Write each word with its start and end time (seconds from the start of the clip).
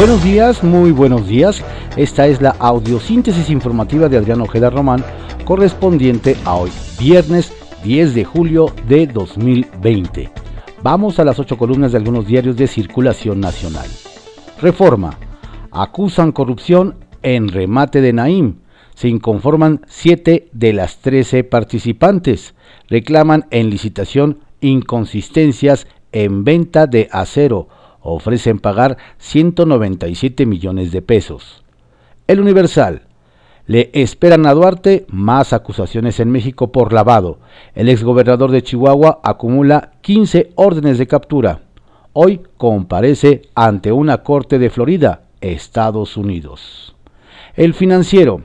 Buenos 0.00 0.24
días, 0.24 0.64
muy 0.64 0.92
buenos 0.92 1.28
días. 1.28 1.62
Esta 1.94 2.26
es 2.26 2.40
la 2.40 2.56
audiosíntesis 2.58 3.50
informativa 3.50 4.08
de 4.08 4.16
Adriano 4.16 4.44
Ojeda 4.44 4.70
Román, 4.70 5.04
correspondiente 5.44 6.38
a 6.46 6.54
hoy, 6.54 6.70
viernes 6.98 7.52
10 7.84 8.14
de 8.14 8.24
julio 8.24 8.72
de 8.88 9.06
2020. 9.06 10.30
Vamos 10.82 11.18
a 11.18 11.24
las 11.26 11.38
ocho 11.38 11.58
columnas 11.58 11.92
de 11.92 11.98
algunos 11.98 12.26
diarios 12.26 12.56
de 12.56 12.66
circulación 12.66 13.40
nacional. 13.40 13.86
Reforma. 14.62 15.18
Acusan 15.70 16.32
corrupción 16.32 16.94
en 17.20 17.48
remate 17.48 18.00
de 18.00 18.14
Naim. 18.14 18.60
Se 18.94 19.08
inconforman 19.08 19.82
siete 19.86 20.48
de 20.52 20.72
las 20.72 20.96
13 21.02 21.44
participantes. 21.44 22.54
Reclaman 22.88 23.48
en 23.50 23.68
licitación 23.68 24.38
inconsistencias 24.62 25.86
en 26.12 26.42
venta 26.42 26.86
de 26.86 27.10
acero 27.12 27.68
ofrecen 28.00 28.58
pagar 28.58 28.96
197 29.18 30.46
millones 30.46 30.92
de 30.92 31.02
pesos. 31.02 31.62
El 32.26 32.40
Universal. 32.40 33.02
Le 33.66 33.90
esperan 33.92 34.46
a 34.46 34.54
Duarte 34.54 35.06
más 35.08 35.52
acusaciones 35.52 36.18
en 36.18 36.30
México 36.30 36.72
por 36.72 36.92
lavado. 36.92 37.38
El 37.74 37.88
exgobernador 37.88 38.50
de 38.50 38.62
Chihuahua 38.62 39.20
acumula 39.22 39.92
15 40.00 40.52
órdenes 40.56 40.98
de 40.98 41.06
captura. 41.06 41.62
Hoy 42.12 42.40
comparece 42.56 43.42
ante 43.54 43.92
una 43.92 44.18
corte 44.24 44.58
de 44.58 44.70
Florida, 44.70 45.22
Estados 45.40 46.16
Unidos. 46.16 46.96
El 47.54 47.74
financiero. 47.74 48.42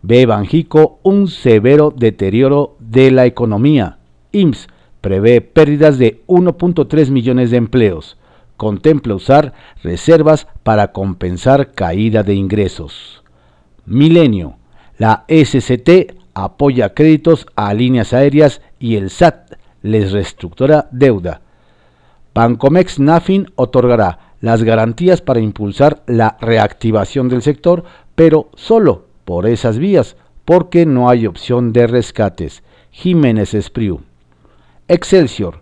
Ve 0.00 0.26
Banjico 0.26 0.98
un 1.02 1.28
severo 1.28 1.92
deterioro 1.94 2.76
de 2.80 3.10
la 3.10 3.26
economía. 3.26 3.98
IMSS 4.32 4.68
prevé 5.00 5.42
pérdidas 5.42 5.98
de 5.98 6.22
1.3 6.26 7.10
millones 7.10 7.50
de 7.50 7.58
empleos 7.58 8.16
contempla 8.62 9.16
usar 9.16 9.54
reservas 9.82 10.46
para 10.62 10.92
compensar 10.92 11.72
caída 11.72 12.22
de 12.22 12.34
ingresos. 12.34 13.24
Milenio. 13.86 14.54
La 14.98 15.24
SCT 15.26 16.14
apoya 16.32 16.94
créditos 16.94 17.48
a 17.56 17.74
líneas 17.74 18.12
aéreas 18.12 18.62
y 18.78 18.94
el 18.94 19.10
SAT 19.10 19.54
les 19.82 20.12
reestructura 20.12 20.86
deuda. 20.92 21.40
Bancomex 22.34 23.00
Nafin 23.00 23.50
otorgará 23.56 24.36
las 24.40 24.62
garantías 24.62 25.22
para 25.22 25.40
impulsar 25.40 26.04
la 26.06 26.36
reactivación 26.40 27.28
del 27.28 27.42
sector, 27.42 27.82
pero 28.14 28.48
solo 28.54 29.06
por 29.24 29.48
esas 29.48 29.78
vías, 29.78 30.14
porque 30.44 30.86
no 30.86 31.10
hay 31.10 31.26
opción 31.26 31.72
de 31.72 31.88
rescates. 31.88 32.62
Jiménez 32.92 33.54
Espriu. 33.54 34.02
Excelsior 34.86 35.61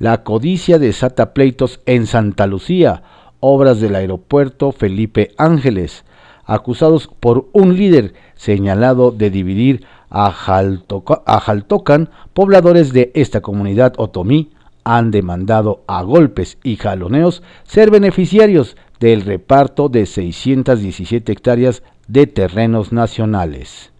la 0.00 0.24
codicia 0.24 0.78
desata 0.78 1.34
pleitos 1.34 1.80
en 1.84 2.06
Santa 2.06 2.46
Lucía, 2.46 3.02
obras 3.38 3.80
del 3.80 3.94
aeropuerto 3.94 4.72
Felipe 4.72 5.32
Ángeles, 5.36 6.04
acusados 6.46 7.08
por 7.20 7.50
un 7.52 7.76
líder 7.76 8.14
señalado 8.34 9.10
de 9.10 9.30
dividir 9.30 9.84
a, 10.08 10.32
Jaltocan, 10.32 12.08
pobladores 12.32 12.94
de 12.94 13.12
esta 13.14 13.42
comunidad 13.42 13.92
otomí 13.98 14.50
han 14.84 15.10
demandado 15.10 15.82
a 15.86 16.02
golpes 16.02 16.56
y 16.64 16.76
jaloneos 16.76 17.42
ser 17.64 17.90
beneficiarios 17.90 18.78
del 19.00 19.20
reparto 19.20 19.90
de 19.90 20.06
617 20.06 21.30
hectáreas 21.30 21.82
de 22.08 22.26
terrenos 22.26 22.90
nacionales. 22.90 23.92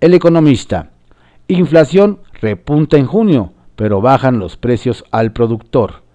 El 0.00 0.14
economista. 0.14 0.90
Inflación 1.48 2.20
repunta 2.40 2.96
en 2.96 3.06
junio 3.06 3.52
pero 3.76 4.00
bajan 4.00 4.38
los 4.38 4.56
precios 4.56 5.04
al 5.10 5.32
productor. 5.32 6.06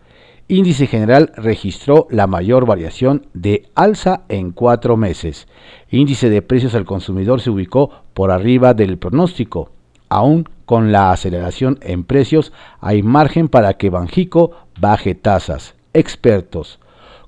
Índice 0.48 0.86
general 0.86 1.32
registró 1.38 2.08
la 2.10 2.28
mayor 2.28 2.66
variación 2.66 3.26
de 3.34 3.70
alza 3.74 4.24
en 4.28 4.52
cuatro 4.52 4.98
meses. 4.98 5.48
Índice 5.90 6.30
de 6.30 6.42
precios 6.42 6.76
al 6.76 6.84
consumidor 6.84 7.40
se 7.40 7.50
ubicó 7.50 7.90
por 8.14 8.32
arriba 8.32 8.74
del 8.74 8.98
pronóstico. 8.98 9.70
Aún 10.10 10.50
con 10.66 10.92
la 10.92 11.12
aceleración 11.12 11.80
en 11.82 12.04
precios, 12.04 12.52
hay 12.82 13.02
margen 13.02 13.48
para 13.48 13.76
que 13.76 13.90
Banjico 13.90 14.52
baje 14.78 15.16
tasas. 15.16 15.76
Expertos. 15.94 16.80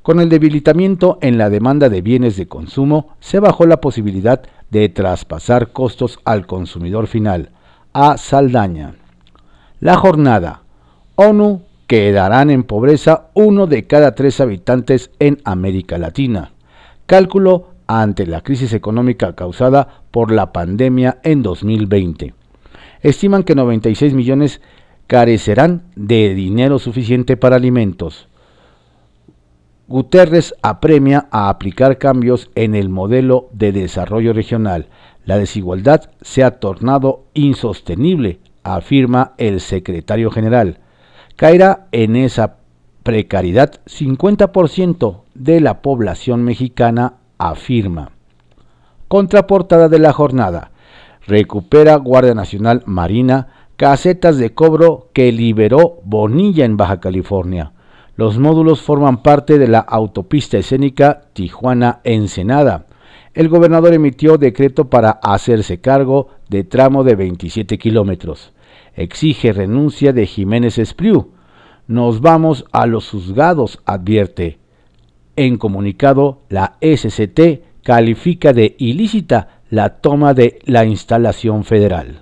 Con 0.01 0.19
el 0.19 0.27
debilitamiento 0.27 1.17
en 1.21 1.37
la 1.37 1.49
demanda 1.49 1.87
de 1.87 2.01
bienes 2.01 2.35
de 2.35 2.49
consumo, 2.49 3.15
se 3.21 3.39
bajó 3.39 3.65
la 3.65 3.79
posibilidad 3.79 4.41
de 4.69 4.89
traspasar 4.89 5.71
costos 5.71 6.19
al 6.25 6.45
consumidor 6.45 7.07
final. 7.07 7.51
A 7.93 8.17
Saldaña. 8.17 8.95
La 9.83 9.97
jornada. 9.97 10.61
ONU 11.15 11.63
quedarán 11.87 12.49
en 12.51 12.63
pobreza 12.63 13.27
uno 13.33 13.67
de 13.67 13.85
cada 13.85 14.15
tres 14.15 14.39
habitantes 14.39 15.11
en 15.19 15.39
América 15.43 15.97
Latina. 15.97 16.53
Cálculo 17.05 17.67
ante 17.85 18.25
la 18.25 18.39
crisis 18.39 18.71
económica 18.71 19.35
causada 19.35 20.03
por 20.09 20.31
la 20.31 20.53
pandemia 20.53 21.19
en 21.23 21.43
2020. 21.43 22.33
Estiman 23.01 23.43
que 23.43 23.55
96 23.55 24.13
millones 24.13 24.61
carecerán 25.07 25.83
de 25.97 26.33
dinero 26.33 26.79
suficiente 26.79 27.35
para 27.35 27.57
alimentos. 27.57 28.29
Guterres 29.89 30.55
apremia 30.61 31.27
a 31.29 31.49
aplicar 31.49 31.97
cambios 31.97 32.49
en 32.55 32.75
el 32.75 32.87
modelo 32.87 33.49
de 33.51 33.73
desarrollo 33.73 34.31
regional. 34.31 34.87
La 35.25 35.37
desigualdad 35.37 36.09
se 36.21 36.45
ha 36.45 36.51
tornado 36.61 37.25
insostenible 37.33 38.39
afirma 38.63 39.33
el 39.37 39.59
secretario 39.59 40.31
general. 40.31 40.79
Caerá 41.35 41.87
en 41.91 42.15
esa 42.15 42.57
precariedad 43.03 43.81
50% 43.85 45.21
de 45.33 45.59
la 45.59 45.81
población 45.81 46.43
mexicana, 46.43 47.15
afirma. 47.37 48.11
Contraportada 49.07 49.89
de 49.89 49.99
la 49.99 50.13
jornada. 50.13 50.71
Recupera 51.27 51.95
Guardia 51.97 52.33
Nacional 52.33 52.83
Marina 52.85 53.47
casetas 53.75 54.37
de 54.37 54.53
cobro 54.53 55.09
que 55.13 55.31
liberó 55.31 55.99
Bonilla 56.03 56.65
en 56.65 56.77
Baja 56.77 56.99
California. 56.99 57.73
Los 58.15 58.37
módulos 58.37 58.81
forman 58.81 59.23
parte 59.23 59.57
de 59.57 59.67
la 59.67 59.79
autopista 59.79 60.57
escénica 60.57 61.23
Tijuana-Ensenada. 61.33 62.85
El 63.33 63.49
gobernador 63.49 63.93
emitió 63.93 64.37
decreto 64.37 64.89
para 64.89 65.09
hacerse 65.09 65.81
cargo 65.81 66.29
de 66.53 66.63
tramo 66.63 67.03
de 67.03 67.15
27 67.15 67.79
kilómetros 67.79 68.53
exige 68.95 69.53
renuncia 69.53 70.13
de 70.13 70.27
Jiménez 70.27 70.77
Espriu. 70.77 71.31
Nos 71.87 72.21
vamos 72.21 72.65
a 72.71 72.85
los 72.85 73.09
juzgados, 73.09 73.79
advierte. 73.85 74.59
En 75.35 75.57
comunicado, 75.57 76.41
la 76.49 76.77
SCT 76.79 77.81
califica 77.81 78.53
de 78.53 78.75
ilícita 78.77 79.61
la 79.71 79.97
toma 79.97 80.35
de 80.35 80.59
la 80.65 80.85
instalación 80.85 81.63
federal. 81.63 82.21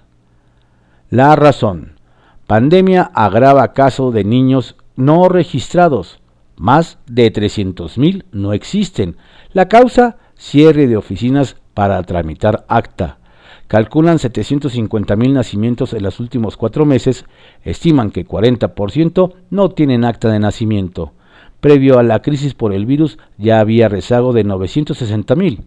La 1.09 1.35
razón. 1.35 1.99
Pandemia 2.47 3.11
agrava 3.13 3.73
caso 3.73 4.11
de 4.11 4.23
niños 4.23 4.77
no 4.95 5.27
registrados. 5.27 6.21
Más 6.55 6.99
de 7.05 7.33
300.000 7.33 8.23
no 8.31 8.53
existen. 8.53 9.17
La 9.51 9.67
causa, 9.67 10.17
cierre 10.35 10.87
de 10.87 10.95
oficinas 10.95 11.57
para 11.73 12.01
tramitar 12.03 12.65
acta 12.69 13.17
calculan 13.71 14.19
750 14.19 15.15
mil 15.15 15.33
nacimientos 15.33 15.93
en 15.93 16.03
los 16.03 16.19
últimos 16.19 16.57
cuatro 16.57 16.85
meses, 16.85 17.23
estiman 17.63 18.11
que 18.11 18.27
40% 18.27 19.33
no 19.49 19.69
tienen 19.69 20.03
acta 20.03 20.29
de 20.29 20.39
nacimiento. 20.39 21.13
Previo 21.61 21.97
a 21.97 22.03
la 22.03 22.21
crisis 22.21 22.53
por 22.53 22.73
el 22.73 22.85
virus 22.85 23.17
ya 23.37 23.61
había 23.61 23.87
rezago 23.87 24.33
de 24.33 24.43
960 24.43 25.35
mil. 25.37 25.63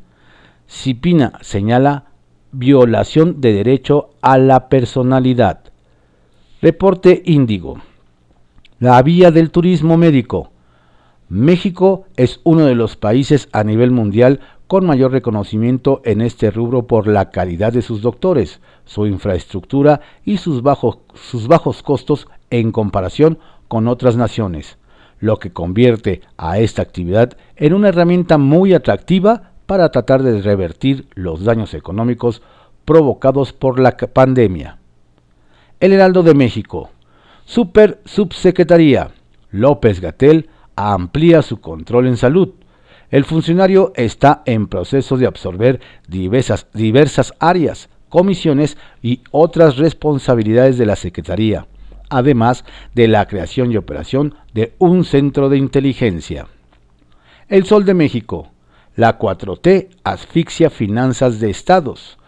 Cipina 0.68 1.38
señala 1.40 2.10
violación 2.52 3.40
de 3.40 3.54
derecho 3.54 4.10
a 4.20 4.36
la 4.36 4.68
personalidad. 4.68 5.60
Reporte 6.60 7.22
Índigo. 7.24 7.78
La 8.80 9.00
vía 9.00 9.30
del 9.30 9.50
turismo 9.50 9.96
médico. 9.96 10.50
México 11.30 12.04
es 12.18 12.42
uno 12.44 12.66
de 12.66 12.74
los 12.74 12.96
países 12.96 13.48
a 13.52 13.64
nivel 13.64 13.92
mundial 13.92 14.40
con 14.74 14.86
mayor 14.86 15.12
reconocimiento 15.12 16.02
en 16.04 16.20
este 16.20 16.50
rubro 16.50 16.88
por 16.88 17.06
la 17.06 17.30
calidad 17.30 17.72
de 17.72 17.80
sus 17.80 18.02
doctores, 18.02 18.60
su 18.84 19.06
infraestructura 19.06 20.00
y 20.24 20.38
sus 20.38 20.62
bajos, 20.62 20.98
sus 21.14 21.46
bajos 21.46 21.84
costos 21.84 22.26
en 22.50 22.72
comparación 22.72 23.38
con 23.68 23.86
otras 23.86 24.16
naciones, 24.16 24.76
lo 25.20 25.38
que 25.38 25.52
convierte 25.52 26.22
a 26.36 26.58
esta 26.58 26.82
actividad 26.82 27.36
en 27.54 27.72
una 27.72 27.90
herramienta 27.90 28.36
muy 28.36 28.74
atractiva 28.74 29.52
para 29.66 29.92
tratar 29.92 30.24
de 30.24 30.42
revertir 30.42 31.06
los 31.14 31.44
daños 31.44 31.72
económicos 31.72 32.42
provocados 32.84 33.52
por 33.52 33.78
la 33.78 33.96
pandemia. 33.96 34.78
El 35.78 35.92
Heraldo 35.92 36.24
de 36.24 36.34
México. 36.34 36.90
Super 37.44 38.00
Subsecretaría. 38.06 39.12
López 39.52 40.00
Gatel 40.00 40.50
amplía 40.74 41.42
su 41.42 41.60
control 41.60 42.08
en 42.08 42.16
salud. 42.16 42.54
El 43.14 43.24
funcionario 43.24 43.92
está 43.94 44.42
en 44.44 44.66
proceso 44.66 45.16
de 45.16 45.28
absorber 45.28 45.78
diversas, 46.08 46.66
diversas 46.74 47.32
áreas, 47.38 47.88
comisiones 48.08 48.76
y 49.02 49.20
otras 49.30 49.76
responsabilidades 49.76 50.78
de 50.78 50.86
la 50.86 50.96
Secretaría, 50.96 51.68
además 52.10 52.64
de 52.92 53.06
la 53.06 53.28
creación 53.28 53.70
y 53.70 53.76
operación 53.76 54.34
de 54.52 54.74
un 54.78 55.04
centro 55.04 55.48
de 55.48 55.58
inteligencia. 55.58 56.48
El 57.48 57.66
Sol 57.66 57.84
de 57.84 57.94
México. 57.94 58.50
La 58.96 59.16
4T 59.16 59.90
asfixia 60.02 60.68
finanzas 60.68 61.38
de 61.38 61.50
estados. 61.50 62.18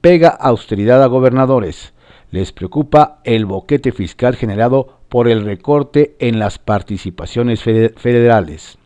Pega 0.00 0.28
austeridad 0.28 1.02
a 1.02 1.06
gobernadores. 1.06 1.92
Les 2.30 2.52
preocupa 2.52 3.18
el 3.24 3.46
boquete 3.46 3.90
fiscal 3.90 4.36
generado 4.36 5.00
por 5.08 5.26
el 5.26 5.44
recorte 5.44 6.14
en 6.20 6.38
las 6.38 6.60
participaciones 6.60 7.64
federales. 7.64 8.78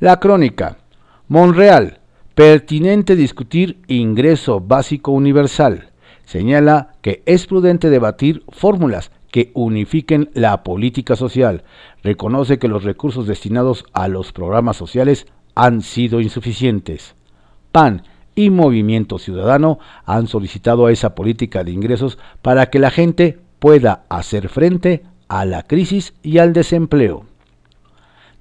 La 0.00 0.20
crónica. 0.20 0.78
Monreal. 1.26 1.98
Pertinente 2.36 3.16
discutir 3.16 3.80
ingreso 3.88 4.60
básico 4.60 5.10
universal. 5.10 5.90
Señala 6.24 6.92
que 7.02 7.24
es 7.26 7.48
prudente 7.48 7.90
debatir 7.90 8.44
fórmulas 8.48 9.10
que 9.32 9.50
unifiquen 9.54 10.30
la 10.34 10.62
política 10.62 11.16
social. 11.16 11.64
Reconoce 12.04 12.60
que 12.60 12.68
los 12.68 12.84
recursos 12.84 13.26
destinados 13.26 13.86
a 13.92 14.06
los 14.06 14.30
programas 14.30 14.76
sociales 14.76 15.26
han 15.56 15.82
sido 15.82 16.20
insuficientes. 16.20 17.16
PAN 17.72 18.04
y 18.36 18.50
Movimiento 18.50 19.18
Ciudadano 19.18 19.80
han 20.04 20.28
solicitado 20.28 20.86
a 20.86 20.92
esa 20.92 21.16
política 21.16 21.64
de 21.64 21.72
ingresos 21.72 22.18
para 22.40 22.66
que 22.66 22.78
la 22.78 22.92
gente 22.92 23.40
pueda 23.58 24.04
hacer 24.10 24.48
frente 24.48 25.02
a 25.26 25.44
la 25.44 25.64
crisis 25.64 26.14
y 26.22 26.38
al 26.38 26.52
desempleo. 26.52 27.27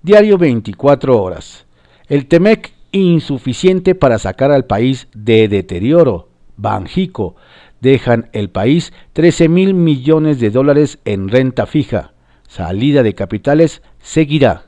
Diario 0.04 0.38
24 0.38 1.20
horas. 1.20 1.66
El 2.08 2.28
TEMEC 2.28 2.72
insuficiente 2.92 3.96
para 3.96 4.20
sacar 4.20 4.52
al 4.52 4.66
país 4.66 5.08
de 5.16 5.48
deterioro. 5.48 6.30
Banjico. 6.56 7.36
Dejan 7.82 8.30
el 8.32 8.52
país 8.52 8.94
13 9.14 9.50
mil 9.50 9.74
millones 9.74 10.40
de 10.40 10.52
dólares 10.52 11.00
en 11.04 11.30
renta 11.30 11.66
fija. 11.66 12.14
Salida 12.48 13.02
de 13.02 13.16
capitales 13.16 13.82
seguirá. 14.00 14.68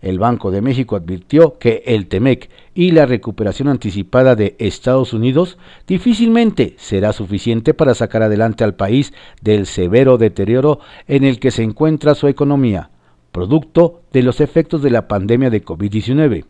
El 0.00 0.20
Banco 0.20 0.52
de 0.52 0.62
México 0.62 0.94
advirtió 0.94 1.58
que 1.58 1.82
el 1.84 2.06
TEMEC 2.06 2.48
y 2.72 2.92
la 2.92 3.04
recuperación 3.04 3.66
anticipada 3.66 4.36
de 4.36 4.54
Estados 4.60 5.12
Unidos 5.12 5.58
difícilmente 5.88 6.76
será 6.78 7.12
suficiente 7.12 7.74
para 7.74 7.94
sacar 7.94 8.22
adelante 8.22 8.62
al 8.62 8.76
país 8.76 9.12
del 9.42 9.66
severo 9.66 10.18
deterioro 10.18 10.78
en 11.08 11.24
el 11.24 11.40
que 11.40 11.50
se 11.50 11.64
encuentra 11.64 12.14
su 12.14 12.28
economía, 12.28 12.90
producto 13.38 14.02
de 14.12 14.22
los 14.22 14.40
efectos 14.40 14.82
de 14.82 14.90
la 14.90 15.08
pandemia 15.08 15.50
de 15.50 15.64
COVID-19. 15.64 16.44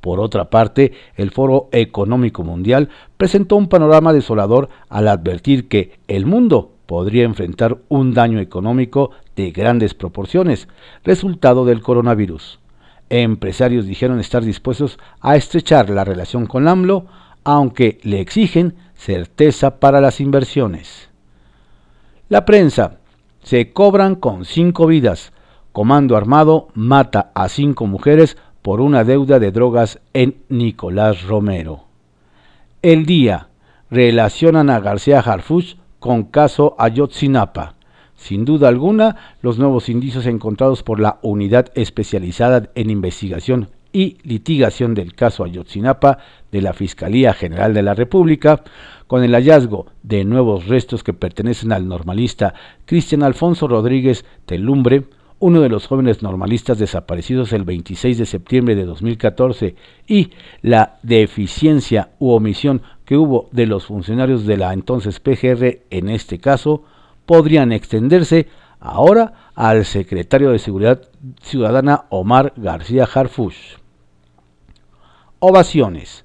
Por 0.00 0.18
otra 0.18 0.50
parte, 0.50 0.92
el 1.16 1.30
Foro 1.30 1.68
Económico 1.72 2.42
Mundial 2.42 2.88
presentó 3.16 3.56
un 3.56 3.68
panorama 3.68 4.12
desolador 4.12 4.68
al 4.88 5.08
advertir 5.08 5.68
que 5.68 5.98
el 6.08 6.26
mundo 6.26 6.72
podría 6.86 7.24
enfrentar 7.24 7.78
un 7.88 8.14
daño 8.14 8.40
económico 8.40 9.10
de 9.36 9.50
grandes 9.50 9.94
proporciones, 9.94 10.68
resultado 11.04 11.64
del 11.64 11.82
coronavirus 11.82 12.58
empresarios 13.20 13.86
dijeron 13.86 14.20
estar 14.20 14.42
dispuestos 14.42 14.98
a 15.20 15.36
estrechar 15.36 15.90
la 15.90 16.02
relación 16.02 16.46
con 16.46 16.66
AMLO, 16.66 17.06
aunque 17.44 17.98
le 18.02 18.20
exigen 18.20 18.74
certeza 18.94 19.78
para 19.78 20.00
las 20.00 20.20
inversiones. 20.20 21.10
La 22.28 22.44
prensa. 22.44 22.98
Se 23.42 23.72
cobran 23.72 24.14
con 24.14 24.44
cinco 24.44 24.86
vidas. 24.86 25.32
Comando 25.72 26.16
armado 26.16 26.68
mata 26.74 27.32
a 27.34 27.48
cinco 27.48 27.86
mujeres 27.86 28.36
por 28.60 28.80
una 28.82 29.04
deuda 29.04 29.38
de 29.38 29.50
drogas 29.50 30.00
en 30.12 30.36
Nicolás 30.48 31.22
Romero. 31.24 31.84
El 32.82 33.06
día. 33.06 33.48
Relacionan 33.90 34.70
a 34.70 34.80
García 34.80 35.20
Harfuch 35.20 35.76
con 35.98 36.24
caso 36.24 36.74
Ayotzinapa. 36.78 37.74
Sin 38.16 38.46
duda 38.46 38.68
alguna, 38.68 39.16
los 39.42 39.58
nuevos 39.58 39.90
indicios 39.90 40.24
encontrados 40.24 40.82
por 40.82 40.98
la 40.98 41.18
Unidad 41.20 41.66
Especializada 41.74 42.70
en 42.74 42.88
Investigación 42.88 43.68
y 43.92 44.16
Litigación 44.22 44.94
del 44.94 45.14
caso 45.14 45.44
Ayotzinapa 45.44 46.18
de 46.50 46.62
la 46.62 46.72
Fiscalía 46.72 47.34
General 47.34 47.74
de 47.74 47.82
la 47.82 47.92
República, 47.92 48.62
con 49.06 49.24
el 49.24 49.34
hallazgo 49.34 49.86
de 50.02 50.24
nuevos 50.24 50.68
restos 50.68 51.04
que 51.04 51.12
pertenecen 51.12 51.72
al 51.72 51.86
normalista 51.86 52.54
Cristian 52.86 53.22
Alfonso 53.22 53.68
Rodríguez 53.68 54.24
Telumbre, 54.46 55.04
uno 55.42 55.60
de 55.60 55.68
los 55.68 55.88
jóvenes 55.88 56.22
normalistas 56.22 56.78
desaparecidos 56.78 57.52
el 57.52 57.64
26 57.64 58.16
de 58.16 58.26
septiembre 58.26 58.76
de 58.76 58.84
2014, 58.84 59.74
y 60.06 60.30
la 60.62 61.00
deficiencia 61.02 62.10
u 62.20 62.30
omisión 62.30 62.80
que 63.04 63.16
hubo 63.16 63.48
de 63.50 63.66
los 63.66 63.86
funcionarios 63.86 64.46
de 64.46 64.56
la 64.56 64.72
entonces 64.72 65.18
PGR 65.18 65.80
en 65.90 66.10
este 66.10 66.38
caso, 66.38 66.84
podrían 67.26 67.72
extenderse 67.72 68.46
ahora 68.78 69.50
al 69.56 69.84
secretario 69.84 70.50
de 70.50 70.60
Seguridad 70.60 71.02
Ciudadana 71.42 72.04
Omar 72.10 72.52
García 72.56 73.08
Harfush. 73.12 73.78
Ovaciones. 75.40 76.24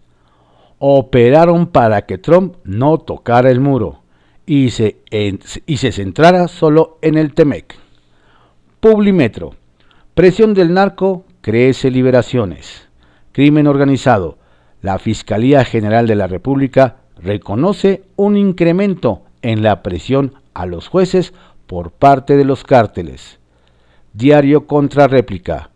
Operaron 0.77 1.65
para 1.65 2.03
que 2.05 2.19
Trump 2.19 2.57
no 2.65 2.99
tocara 2.99 3.49
el 3.49 3.61
muro 3.61 4.03
y 4.45 4.69
se, 4.69 4.97
y 5.09 5.77
se 5.77 5.91
centrara 5.91 6.47
solo 6.47 6.99
en 7.01 7.17
el 7.17 7.33
Temec. 7.33 7.86
Publimetro. 8.89 9.53
Presión 10.13 10.53
del 10.53 10.73
narco 10.73 11.25
crece 11.41 11.91
liberaciones. 11.91 12.87
Crimen 13.33 13.67
organizado. 13.67 14.37
La 14.81 14.97
Fiscalía 14.97 15.65
General 15.65 16.07
de 16.07 16.15
la 16.15 16.27
República 16.27 16.95
reconoce 17.21 18.03
un 18.15 18.37
incremento 18.37 19.23
en 19.41 19.61
la 19.61 19.83
presión 19.83 20.35
a 20.53 20.65
los 20.65 20.87
jueces 20.87 21.33
por 21.65 21.91
parte 21.91 22.37
de 22.37 22.45
los 22.45 22.63
cárteles. 22.63 23.39
Diario 24.13 24.67
contra 24.67 25.09
réplica. 25.09 25.69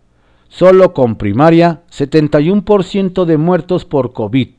Solo 0.47 0.93
con 0.93 1.17
primaria, 1.17 1.81
71% 1.91 3.25
de 3.25 3.37
muertos 3.37 3.83
por 3.83 4.13
COVID. 4.13 4.51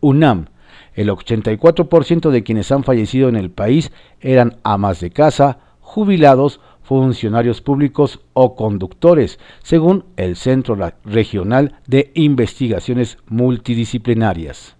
UNAM. 0.00 0.46
El 0.94 1.10
84% 1.10 2.30
de 2.30 2.42
quienes 2.42 2.72
han 2.72 2.84
fallecido 2.84 3.28
en 3.28 3.36
el 3.36 3.50
país 3.50 3.92
eran 4.22 4.56
amas 4.62 4.98
de 5.00 5.10
casa, 5.10 5.58
jubilados, 5.82 6.60
funcionarios 6.88 7.60
públicos 7.60 8.20
o 8.32 8.56
conductores, 8.56 9.38
según 9.62 10.06
el 10.16 10.36
Centro 10.36 10.74
Regional 11.04 11.74
de 11.86 12.10
Investigaciones 12.14 13.18
Multidisciplinarias. 13.26 14.74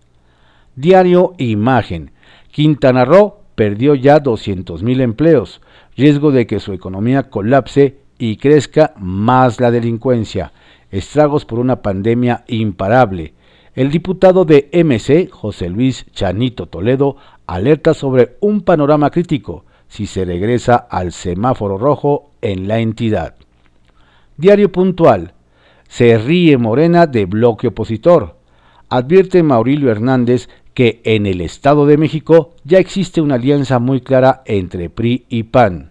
Diario 0.75 1.35
Imagen. 1.37 2.13
Quintana 2.51 3.05
Roo 3.05 3.41
perdió 3.55 3.95
ya 3.95 4.23
200.000 4.23 5.03
empleos, 5.03 5.61
riesgo 5.99 6.31
de 6.31 6.47
que 6.47 6.61
su 6.61 6.73
economía 6.73 7.29
colapse 7.29 7.99
y 8.17 8.37
crezca 8.39 8.95
más 8.97 9.61
la 9.61 9.71
delincuencia, 9.71 10.53
estragos 10.91 11.45
por 11.45 11.59
una 11.59 11.83
pandemia 11.83 12.43
imparable. 12.49 13.35
El 13.75 13.91
diputado 13.91 14.47
de 14.47 14.71
MC, 14.73 15.29
José 15.31 15.69
Luis 15.69 16.07
Chanito 16.13 16.65
Toledo, 16.69 17.17
alerta 17.47 17.93
sobre 17.93 18.39
un 18.41 18.63
panorama 18.63 19.11
crítico 19.11 19.67
si 19.89 20.07
se 20.07 20.25
regresa 20.25 20.77
al 20.77 21.13
semáforo 21.13 21.79
rojo 21.79 22.31
en 22.41 22.69
la 22.69 22.79
entidad. 22.79 23.35
Diario 24.37 24.71
puntual. 24.71 25.35
Se 25.89 26.19
ríe 26.19 26.59
Morena 26.59 27.07
de 27.07 27.25
bloque 27.25 27.69
opositor. 27.69 28.37
Advierte 28.89 29.43
Maurilio 29.43 29.91
Hernández 29.91 30.49
que 30.75 31.01
en 31.03 31.27
el 31.27 31.41
Estado 31.41 31.87
de 31.87 31.97
México 31.97 32.55
ya 32.63 32.79
existe 32.79 33.21
una 33.21 33.35
alianza 33.35 33.81
muy 33.81 34.01
clara 34.01 34.43
entre 34.47 34.91
PRI 34.91 35.25
y 35.29 35.43
PAN. 35.43 35.91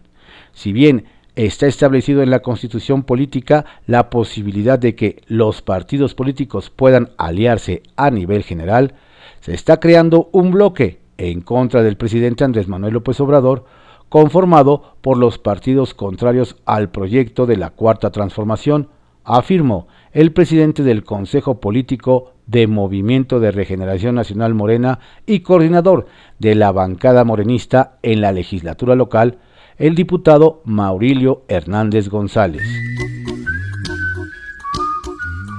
Si 0.54 0.72
bien 0.72 1.06
está 1.36 1.68
establecido 1.68 2.24
en 2.24 2.30
la 2.30 2.40
constitución 2.40 3.04
política 3.04 3.66
la 3.86 4.10
posibilidad 4.10 4.80
de 4.80 4.96
que 4.96 5.22
los 5.28 5.62
partidos 5.62 6.16
políticos 6.16 6.70
puedan 6.70 7.10
aliarse 7.18 7.84
a 7.96 8.10
nivel 8.12 8.44
general, 8.44 8.96
se 9.42 9.54
está 9.54 9.80
creando 9.80 10.30
un 10.32 10.52
bloque 10.52 11.00
en 11.18 11.42
contra 11.42 11.84
del 11.84 11.98
presidente 11.98 12.44
Andrés 12.44 12.68
Manuel 12.68 12.94
López 12.94 13.20
Obrador, 13.20 13.66
conformado 14.10 14.96
por 15.02 15.18
los 15.18 15.38
partidos 15.38 15.94
contrarios 15.94 16.56
al 16.66 16.90
proyecto 16.90 17.46
de 17.46 17.58
la 17.58 17.72
Cuarta 17.72 18.12
Transformación, 18.12 18.90
afirmó 19.24 19.88
el 20.14 20.32
presidente 20.32 20.84
del 20.84 21.04
Consejo 21.04 21.60
Político 21.60 22.32
de 22.46 22.66
Movimiento 22.68 23.40
de 23.40 23.52
Regeneración 23.52 24.16
Nacional 24.16 24.54
Morena 24.54 25.00
y 25.26 25.42
coordinador 25.42 26.08
de 26.40 26.56
la 26.56 26.72
bancada 26.72 27.26
morenista 27.26 27.98
en 28.02 28.22
la 28.22 28.32
legislatura 28.32 28.96
local, 28.96 29.40
el 29.78 29.96
diputado 29.96 30.62
Maurilio 30.64 31.44
Hernández 31.50 32.10
González. 32.10 32.64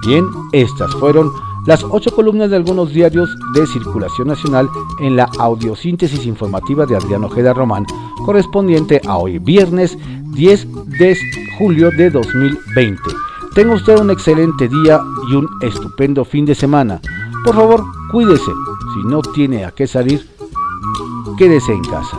Bien, 0.06 0.24
estas 0.52 0.94
fueron 0.94 1.30
las 1.68 1.84
ocho 1.84 2.10
columnas 2.12 2.48
de 2.48 2.56
algunos 2.56 2.94
diarios 2.94 3.28
de 3.52 3.66
circulación 3.66 4.28
nacional 4.28 4.70
en 5.00 5.16
la 5.16 5.28
audiosíntesis 5.38 6.24
informativa 6.24 6.86
de 6.86 6.96
Adriano 6.96 7.26
Ojeda 7.26 7.52
Román, 7.52 7.84
correspondiente 8.24 9.02
a 9.06 9.18
hoy 9.18 9.38
viernes 9.38 9.98
10 10.32 10.66
de 10.98 11.14
julio 11.58 11.90
de 11.90 12.08
2020. 12.08 13.02
Tenga 13.54 13.74
usted 13.74 14.00
un 14.00 14.10
excelente 14.10 14.66
día 14.66 14.98
y 15.30 15.34
un 15.34 15.46
estupendo 15.60 16.24
fin 16.24 16.46
de 16.46 16.54
semana. 16.54 17.02
Por 17.44 17.54
favor, 17.54 17.84
cuídese. 18.10 18.50
Si 18.94 19.06
no 19.06 19.20
tiene 19.20 19.66
a 19.66 19.70
qué 19.70 19.86
salir, 19.86 20.26
quédese 21.36 21.72
en 21.72 21.84
casa. 21.84 22.18